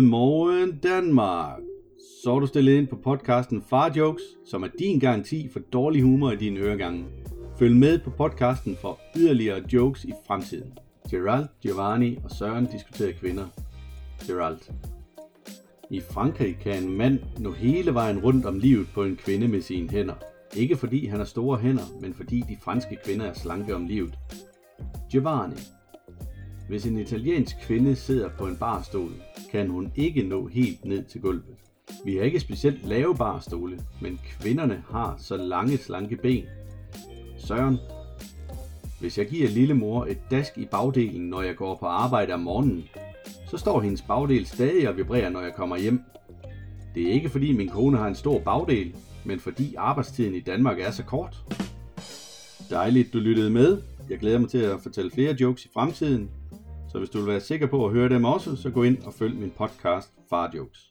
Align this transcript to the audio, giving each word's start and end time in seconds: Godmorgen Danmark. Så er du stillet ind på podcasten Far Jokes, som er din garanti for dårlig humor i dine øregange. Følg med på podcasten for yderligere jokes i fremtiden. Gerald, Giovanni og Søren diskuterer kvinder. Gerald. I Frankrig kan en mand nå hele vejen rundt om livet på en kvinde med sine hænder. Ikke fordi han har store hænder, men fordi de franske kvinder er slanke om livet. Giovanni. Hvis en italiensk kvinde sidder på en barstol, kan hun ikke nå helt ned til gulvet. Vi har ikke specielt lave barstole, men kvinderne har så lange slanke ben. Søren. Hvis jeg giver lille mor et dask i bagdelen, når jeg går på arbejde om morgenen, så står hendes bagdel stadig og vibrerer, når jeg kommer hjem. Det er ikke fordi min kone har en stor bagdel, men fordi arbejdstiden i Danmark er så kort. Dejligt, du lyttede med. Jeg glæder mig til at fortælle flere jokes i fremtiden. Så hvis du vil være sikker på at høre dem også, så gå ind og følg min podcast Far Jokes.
Godmorgen 0.00 0.78
Danmark. 0.82 1.60
Så 2.22 2.34
er 2.34 2.40
du 2.40 2.46
stillet 2.46 2.72
ind 2.72 2.86
på 2.88 2.96
podcasten 2.96 3.62
Far 3.70 3.92
Jokes, 3.96 4.22
som 4.46 4.62
er 4.62 4.68
din 4.78 5.00
garanti 5.00 5.48
for 5.52 5.60
dårlig 5.60 6.02
humor 6.02 6.30
i 6.30 6.36
dine 6.36 6.60
øregange. 6.60 7.04
Følg 7.58 7.76
med 7.76 7.98
på 7.98 8.10
podcasten 8.10 8.76
for 8.80 9.00
yderligere 9.16 9.62
jokes 9.72 10.04
i 10.04 10.12
fremtiden. 10.26 10.72
Gerald, 11.10 11.46
Giovanni 11.62 12.18
og 12.24 12.30
Søren 12.30 12.66
diskuterer 12.66 13.12
kvinder. 13.12 13.44
Gerald. 14.26 14.58
I 15.90 16.00
Frankrig 16.00 16.56
kan 16.62 16.82
en 16.82 16.96
mand 16.96 17.18
nå 17.38 17.52
hele 17.52 17.94
vejen 17.94 18.18
rundt 18.18 18.46
om 18.46 18.58
livet 18.58 18.86
på 18.94 19.04
en 19.04 19.16
kvinde 19.16 19.48
med 19.48 19.60
sine 19.60 19.90
hænder. 19.90 20.14
Ikke 20.56 20.76
fordi 20.76 21.06
han 21.06 21.18
har 21.18 21.26
store 21.26 21.58
hænder, 21.58 22.00
men 22.00 22.14
fordi 22.14 22.44
de 22.48 22.56
franske 22.64 22.98
kvinder 23.04 23.26
er 23.26 23.34
slanke 23.34 23.74
om 23.74 23.86
livet. 23.86 24.18
Giovanni. 25.12 25.56
Hvis 26.70 26.86
en 26.86 26.98
italiensk 26.98 27.56
kvinde 27.62 27.96
sidder 27.96 28.28
på 28.38 28.46
en 28.46 28.56
barstol, 28.56 29.12
kan 29.50 29.68
hun 29.68 29.92
ikke 29.96 30.22
nå 30.22 30.46
helt 30.46 30.84
ned 30.84 31.04
til 31.04 31.20
gulvet. 31.20 31.56
Vi 32.04 32.16
har 32.16 32.22
ikke 32.22 32.40
specielt 32.40 32.86
lave 32.86 33.16
barstole, 33.16 33.80
men 34.00 34.20
kvinderne 34.40 34.82
har 34.90 35.16
så 35.18 35.36
lange 35.36 35.78
slanke 35.78 36.16
ben. 36.16 36.44
Søren. 37.38 37.78
Hvis 39.00 39.18
jeg 39.18 39.26
giver 39.26 39.48
lille 39.48 39.74
mor 39.74 40.04
et 40.04 40.18
dask 40.30 40.58
i 40.58 40.64
bagdelen, 40.64 41.28
når 41.28 41.42
jeg 41.42 41.56
går 41.56 41.76
på 41.80 41.86
arbejde 41.86 42.32
om 42.32 42.40
morgenen, 42.40 42.84
så 43.48 43.56
står 43.56 43.80
hendes 43.80 44.02
bagdel 44.02 44.46
stadig 44.46 44.88
og 44.88 44.96
vibrerer, 44.96 45.30
når 45.30 45.40
jeg 45.40 45.54
kommer 45.54 45.76
hjem. 45.76 46.00
Det 46.94 47.08
er 47.08 47.12
ikke 47.12 47.28
fordi 47.28 47.52
min 47.52 47.68
kone 47.68 47.96
har 47.98 48.08
en 48.08 48.14
stor 48.14 48.38
bagdel, 48.38 48.94
men 49.24 49.40
fordi 49.40 49.74
arbejdstiden 49.74 50.34
i 50.34 50.40
Danmark 50.40 50.80
er 50.80 50.90
så 50.90 51.02
kort. 51.04 51.44
Dejligt, 52.70 53.12
du 53.12 53.18
lyttede 53.18 53.50
med. 53.50 53.82
Jeg 54.10 54.18
glæder 54.18 54.38
mig 54.38 54.48
til 54.48 54.58
at 54.58 54.80
fortælle 54.82 55.10
flere 55.10 55.36
jokes 55.40 55.64
i 55.64 55.68
fremtiden. 55.74 56.30
Så 56.92 56.98
hvis 56.98 57.10
du 57.10 57.18
vil 57.18 57.26
være 57.26 57.40
sikker 57.40 57.66
på 57.66 57.86
at 57.86 57.92
høre 57.92 58.08
dem 58.08 58.24
også, 58.24 58.56
så 58.56 58.70
gå 58.70 58.82
ind 58.82 59.02
og 59.02 59.14
følg 59.14 59.34
min 59.34 59.50
podcast 59.50 60.12
Far 60.30 60.52
Jokes. 60.56 60.90